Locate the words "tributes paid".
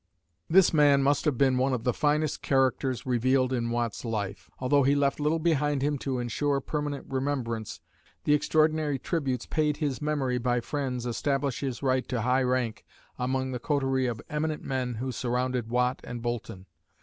8.97-9.77